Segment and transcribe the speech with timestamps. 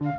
[0.00, 0.14] Komiði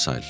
[0.00, 0.24] sæl.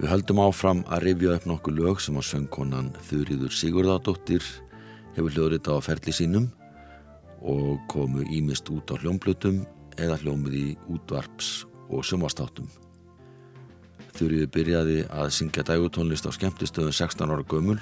[0.00, 4.42] Við höldum áfram að rifja upp nokkuð lög sem á söngkonan Þurriður Sigurðardóttir
[5.14, 6.50] hefur hljóðrita á ferli sínum
[7.38, 9.62] og komu ímist út á hljómblutum
[9.94, 12.68] eða hljómið í útvarps og sumastáttum.
[14.18, 17.78] Þurriður byrjaði að syngja dægutónlist á skemmtistöðun 16 ára gömul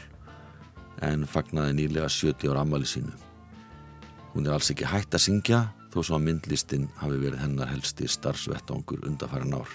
[1.04, 3.14] en fagnaði nýlega 70 ára ammali sínu.
[4.34, 5.62] Hún er alls ekki hægt að syngja
[5.94, 9.70] þó svo að myndlistin hafi verið hennar helsti starfsvettangur undarfæra nár.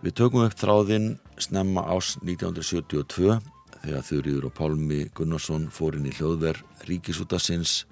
[0.00, 3.36] Við tökum upp þráðinn snemma ás 1972
[3.82, 7.82] þegar Þurriður og Pálmi Gunnarsson fór inn í hljóðver Ríkisútasins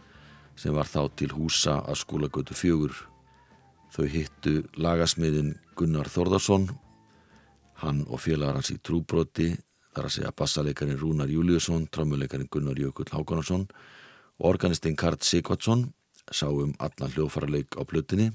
[0.57, 2.95] sem var þá til húsa að skólagötu fjögur.
[3.95, 6.69] Þau hittu lagasmiðin Gunnar Þorðarsson,
[7.83, 9.53] hann og félagar hans í trúbroti,
[9.95, 13.67] þar að segja bassaleikarin Rúnar Júliusson, trámuleikarin Gunnar Jökull Hákonarsson
[14.39, 15.89] og organistinn Kart Sigvardsson
[16.31, 18.29] sá um allan hljóðfarleik á plötinni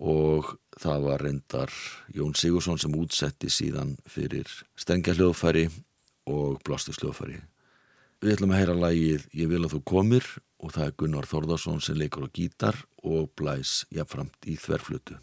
[0.00, 1.72] og það var reyndar
[2.14, 4.48] Jón Sigursson sem útsetti síðan fyrir
[4.80, 5.68] stengjahljóðfæri
[6.30, 7.40] og blástusljóðfæri.
[8.20, 10.26] Við ætlum að heyra lægið Ég vil að þú komir
[10.60, 15.16] og það er Gunnar Þórðarsson sem leikur á gítar og blæs jafnframt í þverflutu.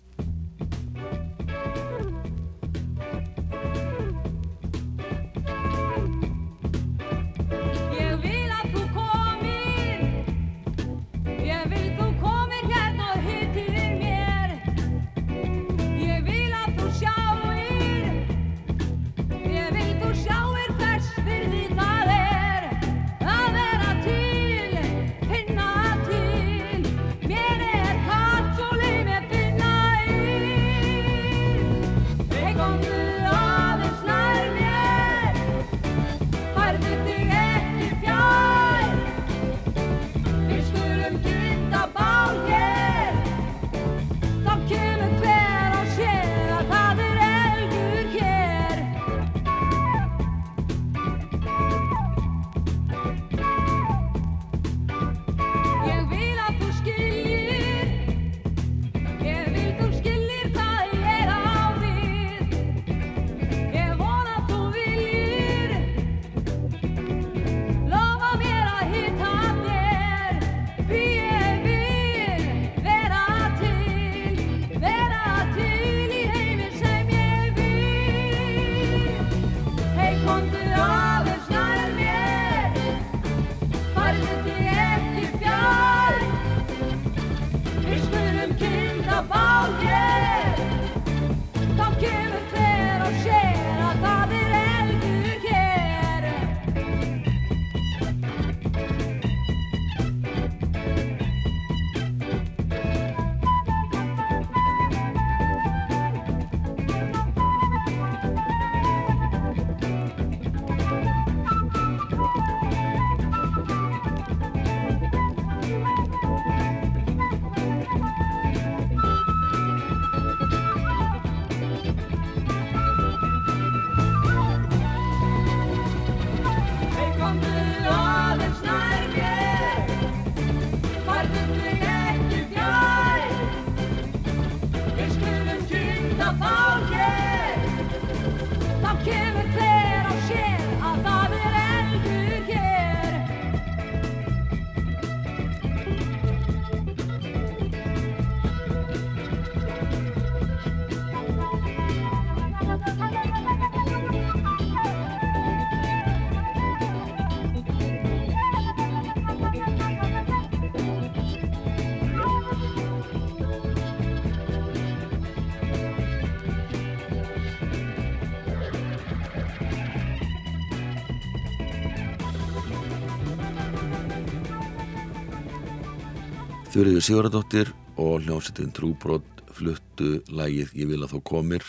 [176.77, 181.63] Þurriður Sigurðardóttir og hljómsettin Trúbrot fluttu lægið Ég vil að þó komir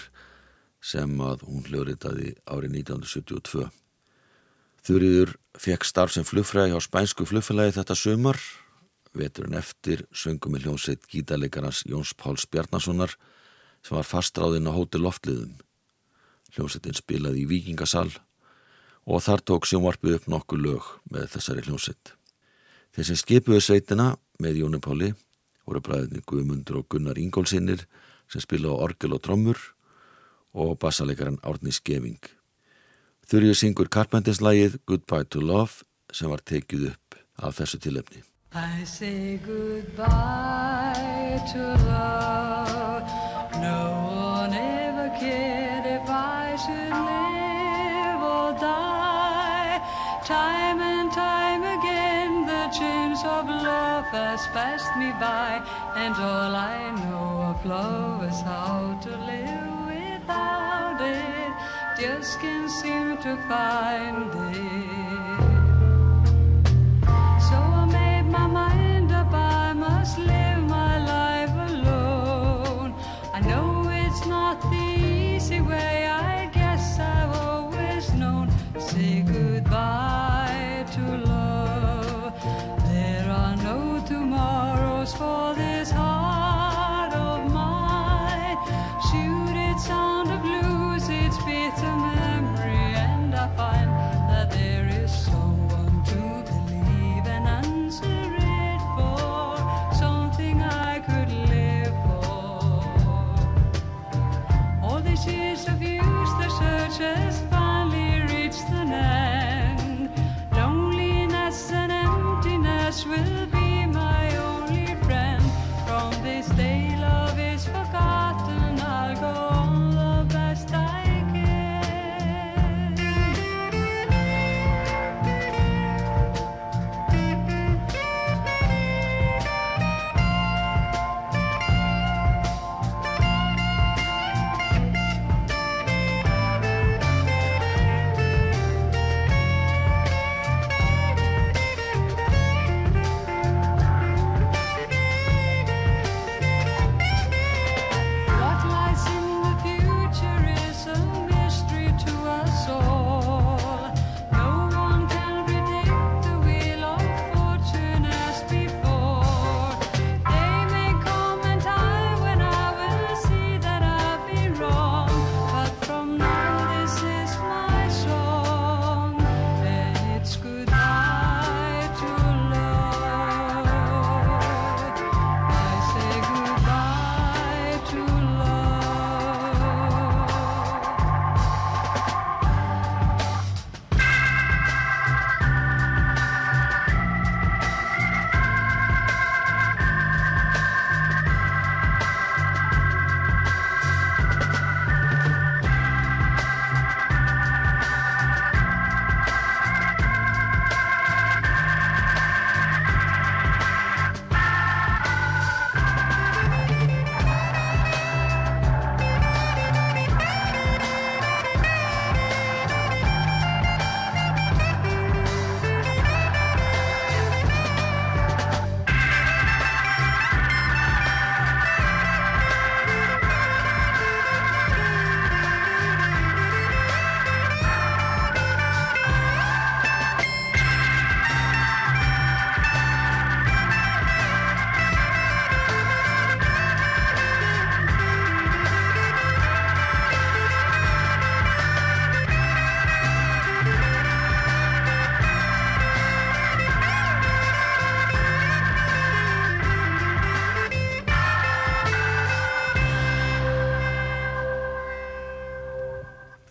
[0.84, 3.70] sem að hún hljóðritaði árið 1972.
[4.84, 5.32] Þurriður
[5.64, 8.42] fekk starf sem flugfræði á spænsku flugfélagi þetta sömar.
[9.16, 13.16] Veturinn eftir söngum með hljómsett gítarleikarans Jóns Páls Bjarnasonar
[13.80, 15.56] sem var fastráðinn á hótel Loftliðum.
[16.52, 18.10] Hljómsettin spilaði í Víkingasal
[19.08, 22.17] og þar tók sjónvarpið upp nokkuð lög með þessari hljómsett.
[22.98, 24.04] Þeir sem skipuðu sveitina
[24.42, 25.12] með Jóni Páli
[25.62, 27.84] voru bræðinni Guðmundur og Gunnar Ingólsinnir
[28.26, 29.54] sem spila á orgel og trommur
[30.50, 32.18] og bassalegaran Árni Skeving.
[33.30, 38.26] Þurrið syngur Carpenters-lægið Goodbye to Love sem var tekið upp af þessu tilefni.
[38.50, 43.06] I say goodbye to love
[43.62, 44.07] No
[53.28, 55.62] of love has passed me by,
[55.96, 61.52] and all I know of love is how to live without it.
[62.00, 65.08] Just can't seem to find it.
[67.48, 72.94] So I made my mind up, I must live my life alone.
[73.34, 73.68] I know
[74.02, 74.86] it's not the
[75.36, 76.07] easy way.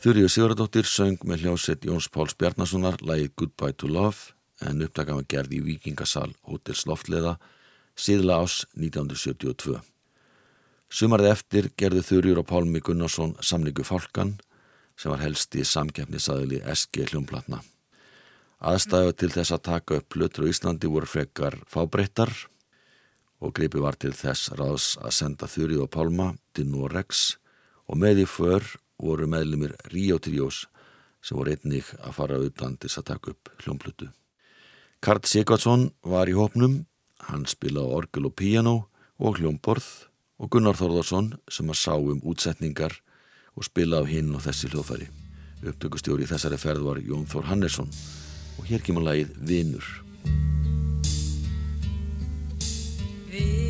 [0.08, 5.26] Þurriður Sigurðardóttir söng með hljósett Jóns Páls Bjarnasonar lægið Goodbye to Love en upptakað var
[5.34, 7.34] gerð í Vikingasal Hótels Loftleða
[8.00, 9.82] síðla ás 1972.
[10.88, 14.38] Sumarði eftir gerði Þurriður og Pálmi Gunnarsson samlingu Fálkan
[14.96, 17.60] sem var helst í samkeppnisaðili SG hljómplatna.
[18.64, 22.32] Aðstæðu til þess að taka upp plötur á Íslandi voru frekar fábreyttar
[23.44, 27.34] og gripi var til þess ráðs að senda Þurrið og Pálma til Norex
[27.92, 28.64] og með í för
[29.02, 30.66] voru meðlumir Ríó Tríós
[31.22, 34.10] sem voru einnig að fara utan til að taka upp hljómplutu.
[35.02, 36.86] Karl Sigvardsson var í hópnum,
[37.30, 38.76] hann spila á orgel og piano
[39.18, 39.86] og hljómborð
[40.38, 42.98] og Gunnar Þórðarsson sem að sá um útsetningar
[43.58, 45.10] og spila á hinn og þessi hljóðfæri.
[45.66, 47.90] Upptökustjóri í þessari ferð var Jón Þór Hannesson
[48.58, 49.88] og hér kemur lagið Vinur.
[53.28, 53.67] Vin,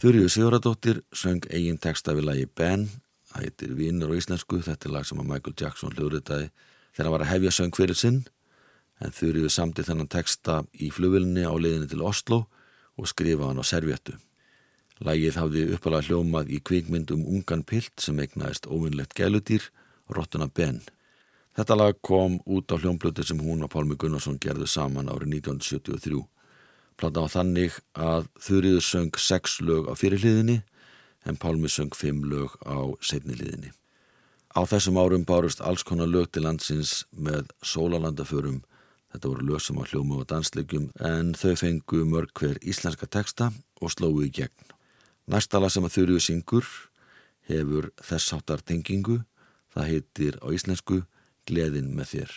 [0.00, 2.86] Þurriður Sigurðardóttir söng eigin texta við lagi Ben,
[3.28, 6.46] það heitir Vinnur á íslensku, þetta er lag sem að Michael Jackson hljóðritaði
[6.94, 8.16] þegar hann var að hefja söng fyrir sinn,
[9.04, 12.38] en Þurriður samti þennan texta í flugvillinni á leiðinni til Oslo
[12.96, 14.16] og skrifa hann á servjettu.
[15.04, 19.68] Lagið hafði uppalega hljómað í kvikmynd um ungan pilt sem eignaðist óvinnlegt gæludýr,
[20.08, 20.80] Rottuna Ben.
[21.60, 26.24] Þetta lag kom út á hljómblötu sem hún og Pálmi Gunnarsson gerðu saman árið 1973.
[27.00, 30.58] Plata var þannig að Þurriður söng sex lög á fyrirliðinni
[31.24, 33.72] en Pálmi söng fimm lög á setniliðinni.
[34.52, 38.60] Á þessum árum bárust alls konar lög til landsins með sólalandaförum.
[39.14, 43.48] Þetta voru lög sem á hljómu og danslegjum en þau fengu mörg hver íslenska texta
[43.80, 44.68] og slói í gegn.
[45.30, 46.68] Næsta lag sem að Þurriður syngur
[47.48, 49.22] hefur þess áttar tengingu.
[49.72, 51.04] Það heitir á íslensku
[51.48, 52.32] Gleðin með þér.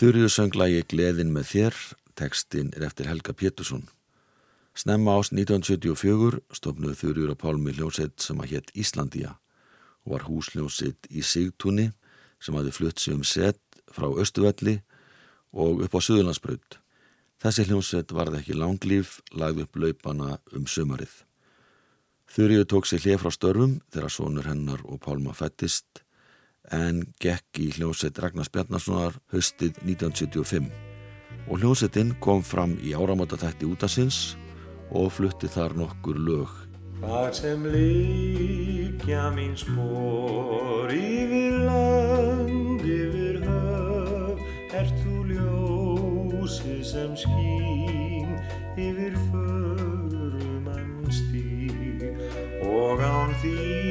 [0.00, 1.74] Þurriður söng lagi Gleðin með þér,
[2.16, 3.82] textin er eftir Helga Pétursson.
[4.72, 9.34] Snemma ást 1974 stofnuðu Þurriður og Pálmi hljómsveit sem að hétt Íslandía
[10.06, 11.90] og var húsljómsveit í Sigtúni
[12.40, 13.60] sem hafði flutt sig um set
[13.92, 14.78] frá Östuvelli
[15.52, 16.80] og upp á Suðurlandsbraut.
[17.44, 21.12] Þessi hljómsveit varði ekki langlíf, lagði upp laupana um sumarið.
[22.32, 26.06] Þurriðu tók sér hlið frá störfum þegar sonur hennar og Pálma fættist
[26.74, 30.70] en gekk í hljómsett Ragnars Bjarnasonar höstið 1975
[31.50, 34.36] og hljómsettinn kom fram í áramótatætti útasins
[34.90, 36.50] og flutti þar nokkur lög.
[37.00, 44.42] Hvar sem líkja mín spór yfir land, yfir höf,
[44.76, 48.36] ert þú ljósi sem skín
[48.76, 52.04] yfir förumann stíg
[52.68, 53.89] og án þín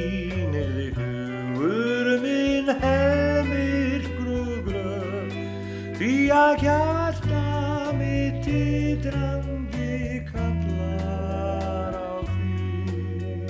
[6.30, 13.42] því að hjarta mitt í drandi kallar á þig.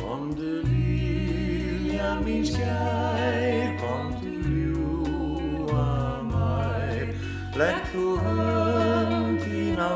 [0.00, 5.86] Komdu vilja mín skær, komdu ljúa
[6.26, 7.06] mær,
[7.54, 9.94] legg þú hönd þín á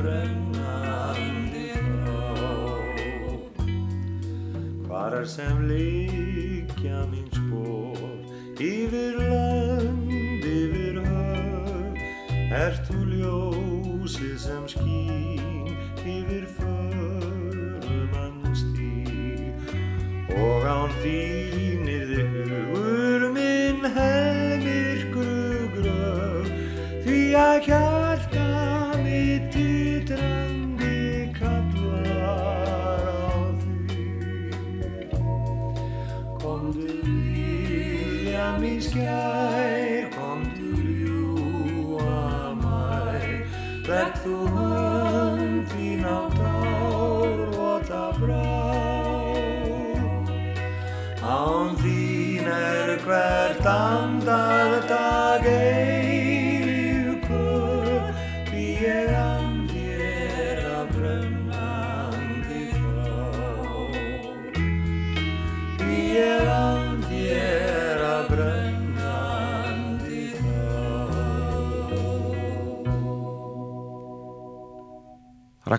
[0.00, 2.20] brennandi frá.
[4.86, 8.00] Hvar er sem líkja mín spór
[8.60, 11.94] Yfir lönd, yfir höf
[12.60, 15.68] Ert þú ljósið sem skín
[16.04, 19.52] Yfir förumann stíg
[20.36, 21.39] Og án þín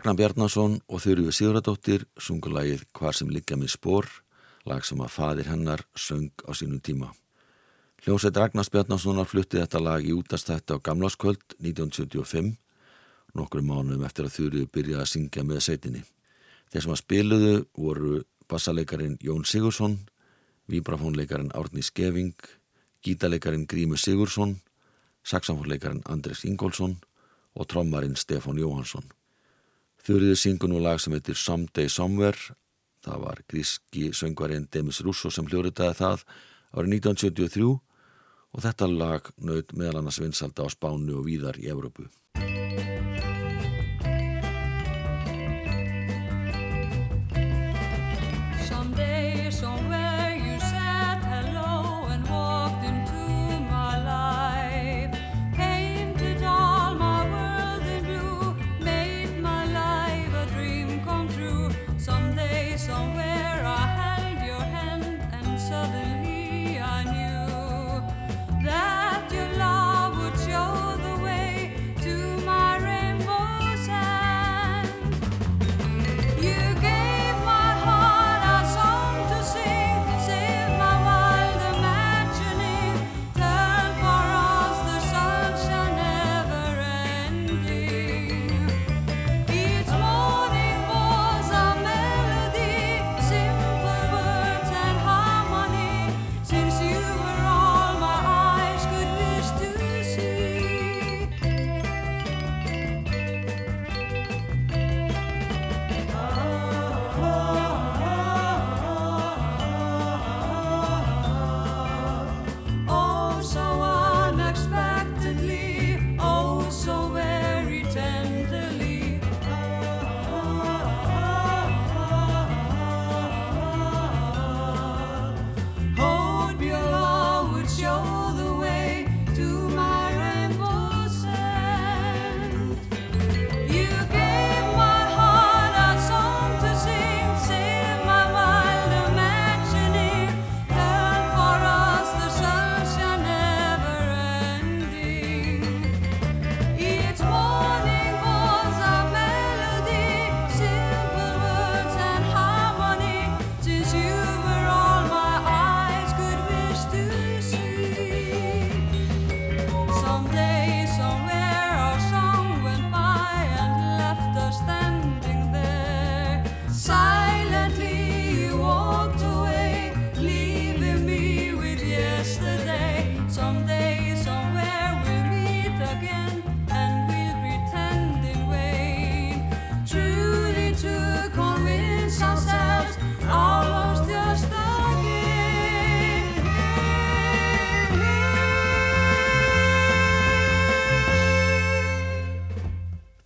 [0.02, 4.08] Ragnar Bjarnason og Þurriði Sigurðardóttir sungu lagið Hvar sem liggja með spór,
[4.66, 7.12] lag sem að fadir hennar söng á sínum tíma.
[8.02, 12.50] Hljómsveit Ragnars Bjarnasonar flutti þetta lag í útastætti á Gamlaskvöld 1975,
[13.38, 16.04] nokkru mánuðum eftir að Þurriði byrjaði að syngja með sveitinni.
[16.74, 18.18] Þeir sem að spiluðu voru
[18.50, 20.00] bassaleikarin Jón Sigursson,
[20.66, 22.34] vibrafónleikarin Árni Skeving,
[23.06, 24.58] gítaleikarin Grímur Sigursson,
[25.22, 26.98] saxafónleikarin Andres Ingólfsson
[27.54, 29.06] og trommarinn Stefán Jóhansson.
[30.02, 32.56] Þurriði syngur nú lag sem heitir Someday Somewhere.
[33.06, 36.26] Það var gríski söngvarinn Demis Russo sem hljóriðaði það
[36.72, 37.70] árið 1973
[38.52, 42.10] og þetta lag naut meðal annars vinsalda á Spánu og víðar í Evrópu.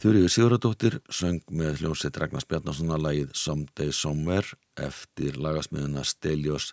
[0.05, 6.67] Þurriður Sigurðardóttir söng með hljómsveit Ragnars Bjarnarssona lagið Someday Somewhere eftir lagasmiðuna Stelios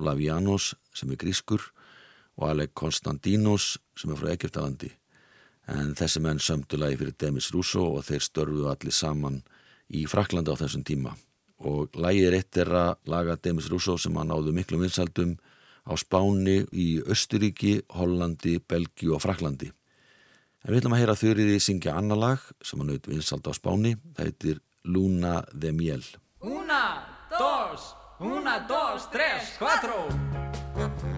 [0.00, 1.66] Lavianos sem er grískur
[2.38, 4.88] og Alec Konstantinos sem er frá Egiptalandi.
[5.68, 9.42] En þessi menn sömdu lagi fyrir Demis Russo og þeir störfuðu allir saman
[9.92, 11.12] í Fraklandi á þessum tíma.
[11.68, 15.36] Og lagið er eitt er að laga Demis Russo sem að náðu miklu vinsaldum
[15.84, 19.74] á Spáni í Östuríki, Hollandi, Belgiu og Fraklandi.
[20.68, 23.94] En við ætlum að heyra þurriði syngja annar lag sem hann auðvitað vinsald á Spáni.
[24.18, 26.04] Það heitir Luna de Miel.
[26.44, 26.84] Una,
[27.32, 30.04] dos, una, dos, tres, cuatro.
[30.76, 31.08] Luna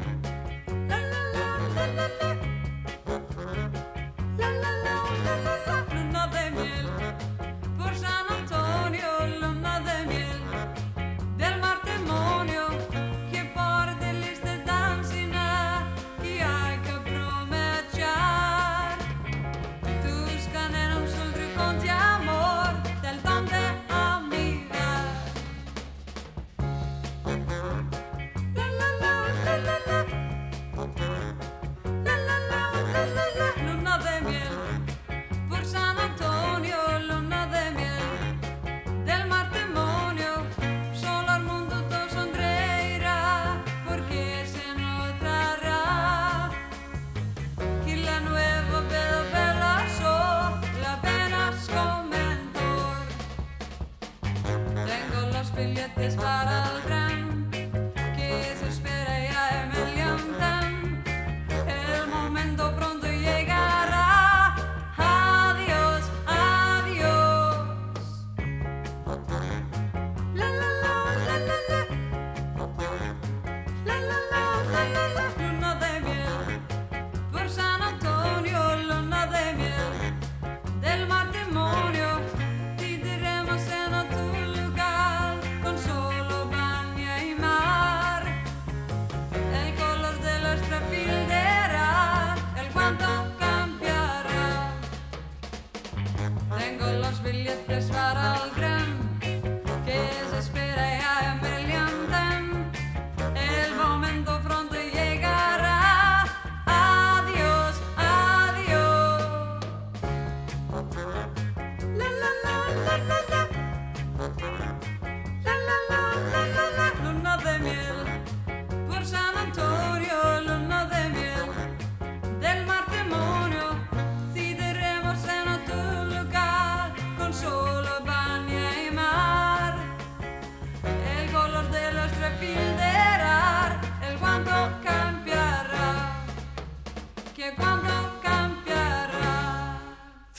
[56.10, 56.49] satisfied.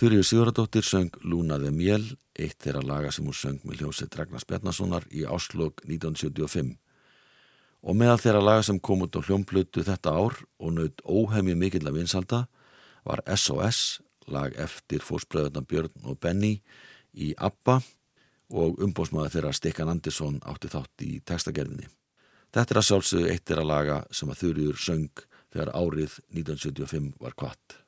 [0.02, 2.02] Þurriður Sigurðardóttir söng Luna de Miel,
[2.34, 6.72] eitt þeirra laga sem hún söng með hljómsveit Ragnars Bjarnasonar í áslokk 1975.
[7.86, 11.86] Og meðal þeirra laga sem kom út á hljómplötu þetta ár og naut óhemju mikill
[11.86, 12.40] af vinsalda
[13.06, 16.56] var SOS, lag eftir fósbröðunar Björn og Benny
[17.14, 17.78] í ABBA
[18.58, 21.86] og umbósmaður þeirra Stikkan Andersson átti þátt í textagerðinni.
[22.50, 27.38] Þetta er að sjálfsögðu eitt þeirra laga sem að Þurriður söng þegar árið 1975 var
[27.38, 27.81] kvart.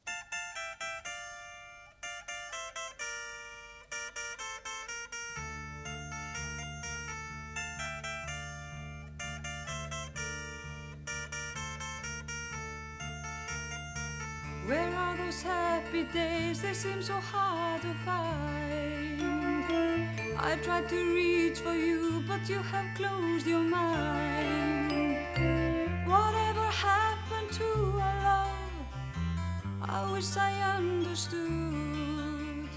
[16.83, 16.83] Days?
[16.83, 19.21] They seem so hard to find.
[20.39, 24.91] I tried to reach for you, but you have closed your mind.
[26.05, 28.49] Whatever happened to our love?
[29.81, 32.69] I wish I understood.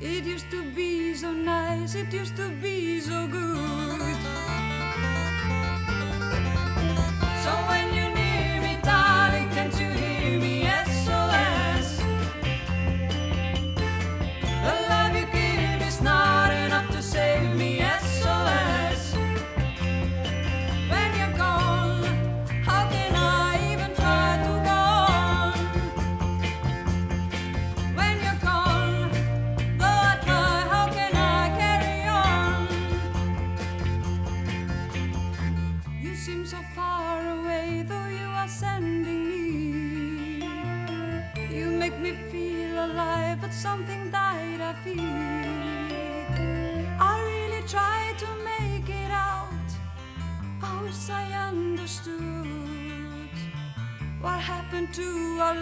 [0.00, 4.47] It used to be so nice, it used to be so good.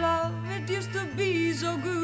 [0.01, 0.33] Love?
[0.51, 1.96] It used to be so good.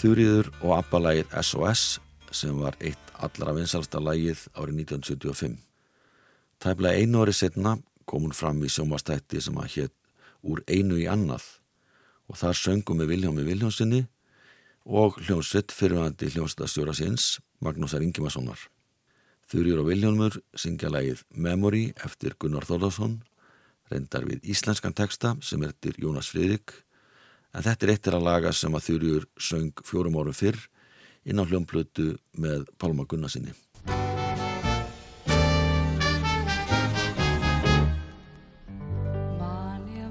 [0.00, 1.80] Þurriður og abbalægið SOS
[2.32, 5.58] sem var eitt allra vinsalsta lægið árið 1975.
[6.56, 7.74] Tæplega einu ári setna
[8.08, 9.96] kom hún fram í sjómastætti sem að hétt
[10.40, 11.44] Úr einu í annað
[12.32, 14.00] og þar söngum við Viljámi Viljónsinni
[14.88, 18.56] og hljómsveit fyrirvæðandi hljómsveitastjóra sinns Magnúsar Ingimarssonar.
[19.52, 23.20] Þurriður og Viljónmur syngja lægið Memory eftir Gunnar Þórðarsson,
[23.92, 26.72] reyndar við íslenskan texta sem er til Jónas Friðrik
[27.54, 30.60] en þetta er eittir að laga sem að Þurjur söng fjórum árum fyrr
[31.26, 33.54] inn á hljómplötu með Pálma Gunnarsinni.
[39.40, 40.10] Man ég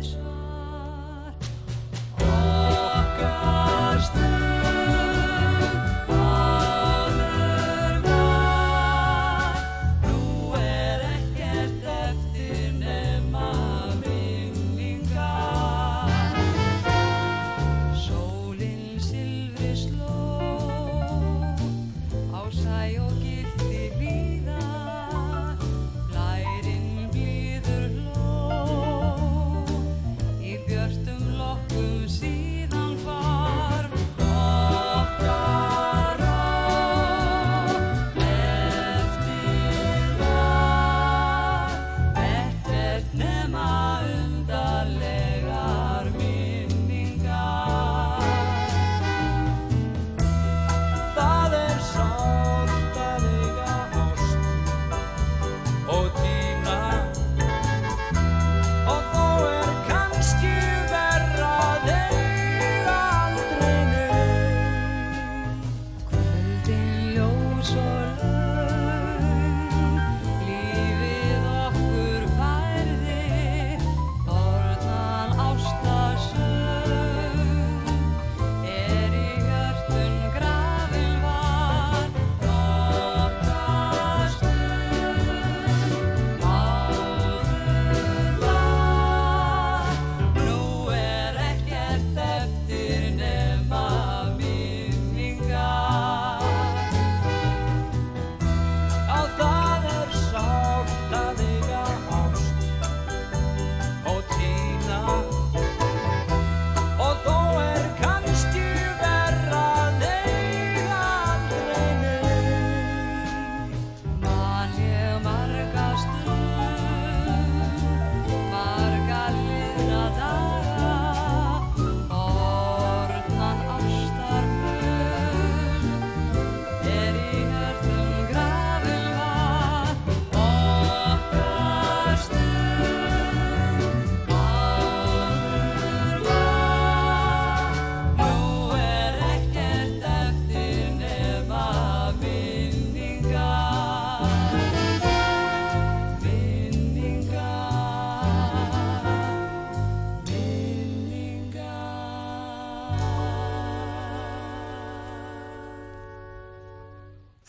[0.00, 0.39] wish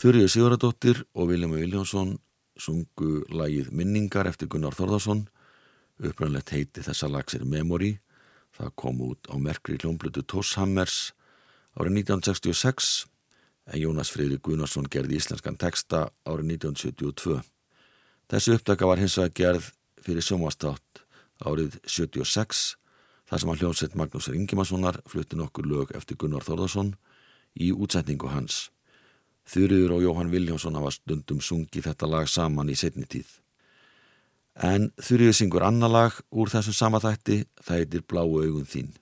[0.02, 2.16] Þurriður Siguradóttir og Viljum Viljánsson
[2.58, 5.20] sungu lagið Minningar eftir Gunnar Þorðarsson.
[6.02, 7.92] Upprannlegt heiti þessa lags er Memory.
[8.50, 11.12] Það kom út á merkri hljómblutu Tosshammers
[11.78, 12.90] árið 1966
[13.70, 17.38] en Jónas Freyri Gunnarsson gerði íslenskan texta árið 1972.
[18.26, 19.70] Þessi uppdaka var hins vegar gerð
[20.02, 21.06] fyrir sjómastátt
[21.46, 22.66] árið 76
[23.30, 26.96] þar sem að hljómsett Magnús Ingimarssonar flutti nokkur lög eftir Gunnar Þorðarsson
[27.54, 28.72] í útsetningu hans.
[29.48, 33.28] Þurriður og Jóhann Viljánsson hafa stundum sungið þetta lag saman í setni tíð.
[34.54, 38.92] En Þurriður syngur annar lag úr þessum sama þætti, það heitir Bláu augun þín.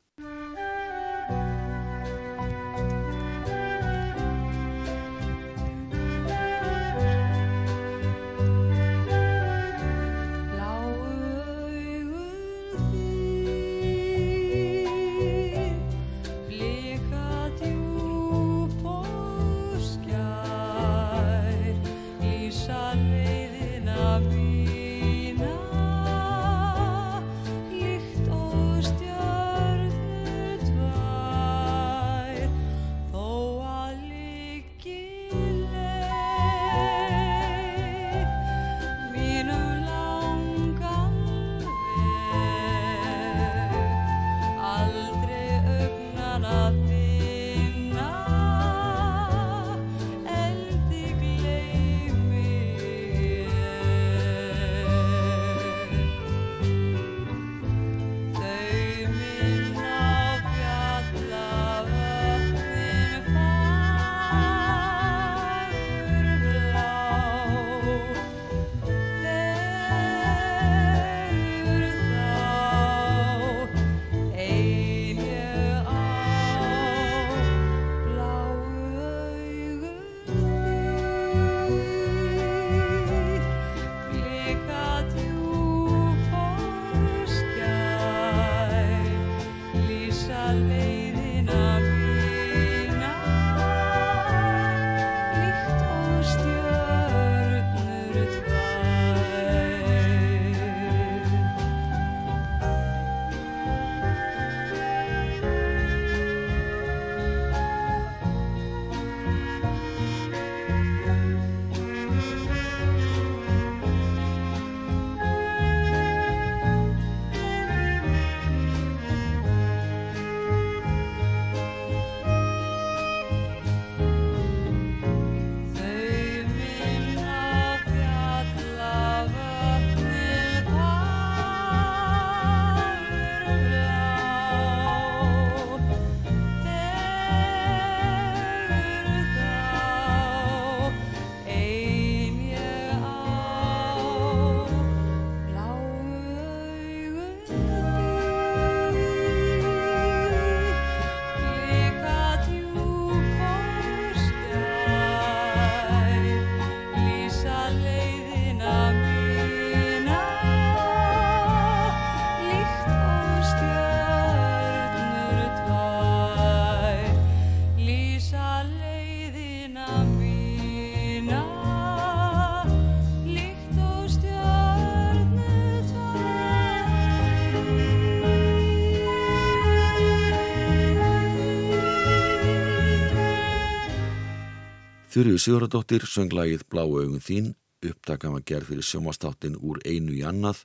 [185.20, 187.50] Þurriður Siguradóttir söng lagið Bláu augun þín,
[187.84, 190.62] upptakam að gerð fyrir sjómastáttin úr einu í annað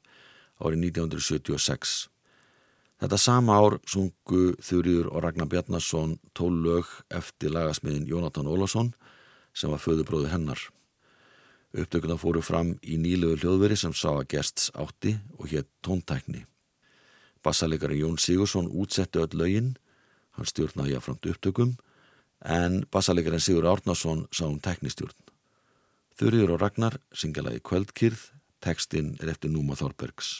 [0.63, 1.95] árið 1976.
[3.03, 8.93] Þetta sama ár sungu Þurriður og Ragnar Bjarnason tól lög eftir lagasmiðin Jónatan Ólafsson
[9.51, 10.61] sem var föðubróðu hennar.
[11.75, 16.45] Upptökuna fóru fram í nýlegu hljóðveri sem sá að gests átti og hétt tóntækni.
[17.43, 19.73] Bassalegari Jón Sigursson útsetti öll lögin,
[20.39, 21.75] hann stjórnaði jáframt upptökum
[22.45, 25.17] en bassalegarinn Sigur Árnason sá um teknistjórn.
[26.15, 28.29] Þurriður og Ragnar syngja lagi Kvöldkýrð,
[28.63, 30.39] tekstinn er eftir Núma Þorbergs.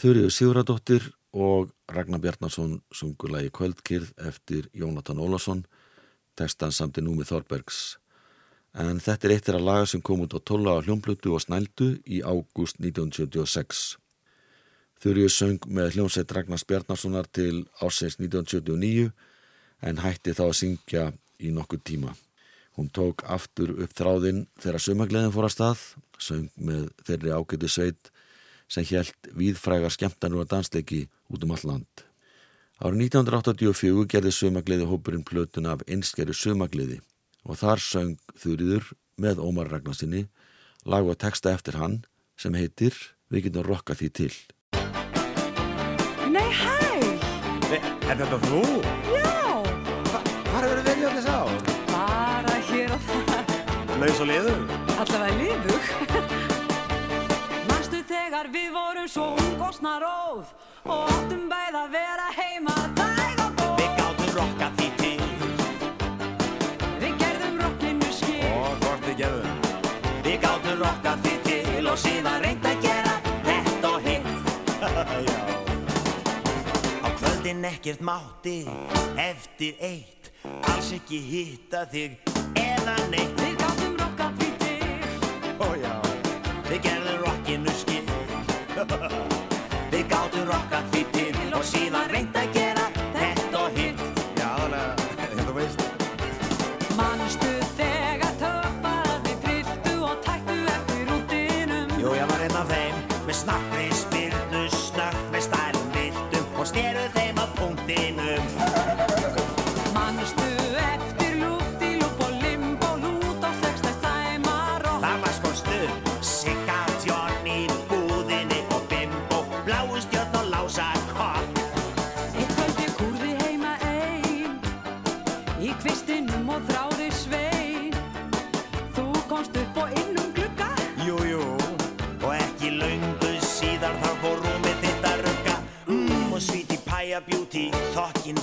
[0.00, 5.66] Þurriður Siguradóttir og Ragnar Bjarnason sungur lagi Kvöldkyrð eftir Jónatan Ólason,
[6.40, 7.98] textan samt í Númi Þorbergs.
[8.80, 11.90] En þetta er eitt þeirra laga sem kom út á 12 á hljómblutu og snældu
[12.08, 13.98] í ágúst 1976.
[15.04, 19.10] Þurriður söng með hljómsveit Ragnars Bjarnasonar til ásins 1979
[19.84, 21.04] en hætti þá að syngja
[21.36, 22.14] í nokkur tíma.
[22.78, 25.86] Hún tók aftur upp þráðinn þegar sömagleðin fór að stað,
[26.16, 28.12] söng með þeirri ágæti sveit
[28.70, 32.04] sem hjælt víðfrægar skemmtanur og dansleiki út um all land.
[32.80, 37.00] Árið 1984 gerði sömagliði hópurinn plötun af einskeri sömagliði
[37.44, 40.28] og þar söng Þurriður með Ómar Ragnarsinni
[40.88, 42.04] lag og texta eftir hann
[42.40, 42.96] sem heitir
[43.30, 44.32] Við getum rokka því til.
[46.34, 46.72] Nei, hæ!
[47.70, 48.62] Er þetta þú?
[49.14, 49.36] Já!
[50.10, 51.40] Hvað hefur verið hjá þess á?
[51.94, 53.56] Bara hér og það.
[54.02, 54.62] Laus og liður?
[54.98, 56.49] Allavega liðug.
[58.40, 60.52] Þegar við vorum svo ung og snaróð
[60.88, 63.74] og áttum bæð að vera heima þæg og góð.
[63.80, 65.26] Við gátum rokka því til
[67.02, 68.46] Við gerðum rockinu skil.
[68.48, 69.60] Og hvort þið gerðum?
[70.24, 73.14] Við gátum rokka því til og síðan reynd að gera
[73.50, 74.32] þetta og hitt
[75.28, 75.44] Já.
[77.04, 78.56] Á kvöldin ekkert mátti
[79.20, 80.32] eftir eitt
[80.72, 82.16] Alls ekki hitta þig
[82.56, 85.06] eða neitt Við gátum rockað því til.
[85.60, 85.94] Ó já.
[86.72, 87.89] Við gerðum rockinu skil
[88.80, 92.79] Við gátum rokka því til og síðan reynd að gera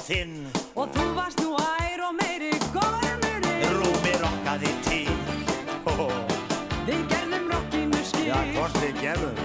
[0.08, 0.36] þinn,
[0.78, 5.18] Og þú varst nú ær og meiri gormurinn rúmið rokkaði til.
[5.92, 6.08] Ó,
[6.88, 9.44] Við gerðum rockinu skil Já, hvort þið gerðum?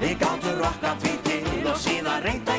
[0.00, 2.51] Við gáttum rokka því til og síðan reynd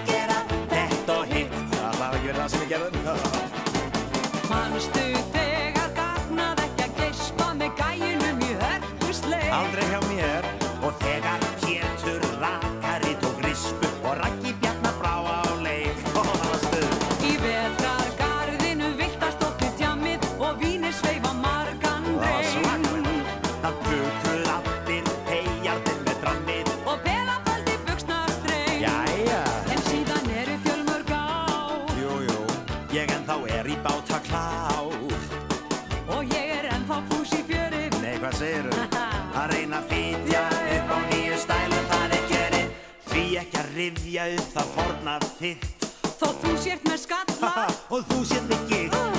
[44.13, 45.87] rifja upp það forna þitt.
[46.19, 47.53] Þó þú sért með skalla.
[47.89, 49.12] Og þú sér mikið Við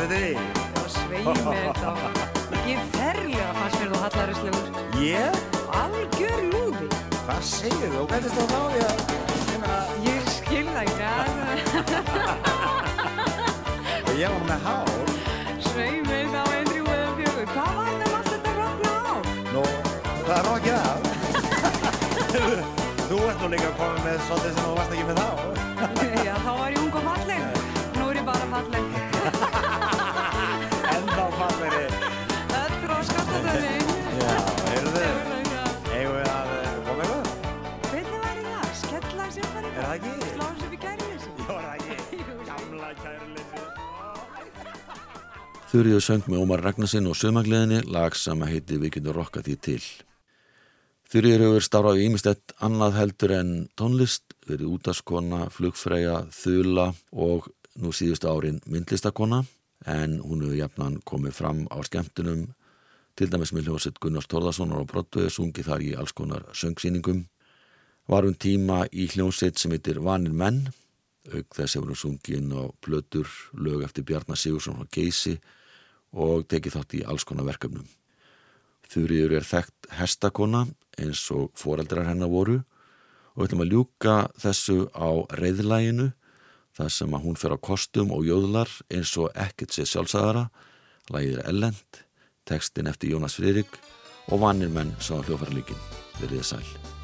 [0.00, 0.40] Hvað þetta er?
[0.80, 1.92] og sveið mér þá
[2.56, 4.64] Ekki ferlega fannst mér þú hallarislegur
[5.04, 5.34] Ég?
[5.76, 6.86] Algjör lúði
[7.26, 8.04] Hvað segir þú?
[8.08, 8.96] Hvernig stóð þá því að
[10.06, 11.04] Ég Ég skil það ekki
[14.06, 14.88] Og ég var með hár
[15.68, 19.12] Sveið mér þá einri úðan fjögur Hvað var það allt þetta rockna á?
[19.52, 19.66] Nú,
[20.24, 20.96] það er nokkið af
[23.10, 25.28] Þú ert nú líka komið með svolítið sem þú varst ekki með þá
[26.24, 26.59] Já, þá
[45.70, 49.52] Þurriður söng með Ómar Ragnarsson og sömagliðinni lag sem að heiti Við getum rokkað því
[49.62, 49.82] til.
[51.12, 57.46] Þurriður hefur starfað í ímestett annað heldur en tónlist, verið útaskona, flugfræja, þula og
[57.78, 59.44] nú síðustu árin myndlistakona
[59.86, 62.48] en hún hefur jafnan komið fram á skemmtunum
[63.14, 67.22] til dæmis með hljóðsett Gunnars Tórðarssonar og Broadway sungið þar í alls konar söngsýningum.
[68.10, 70.64] Var um tíma í hljóðsett sem heitir Vanir menn
[71.30, 75.38] auk þess hefur hún sungið inn á plötur lög eftir Bjarnar Sigursson frá Geysi
[76.12, 77.86] og tekið þátt í alls konar verkefnum.
[78.90, 80.64] Þurriður er þekkt hestakona
[80.98, 82.60] eins og foreldrar hennar voru
[83.36, 86.10] og ætlum að ljúka þessu á reyðlæginu
[86.76, 90.48] þar sem að hún fer á kostum og jóðlar eins og ekkert sé sjálfsagara,
[91.10, 92.04] lægið er ellend,
[92.46, 93.78] textin eftir Jónas Friðrik
[94.30, 95.78] og vannir menn sá hljófara líkin.
[96.20, 96.99] Verðið sæl.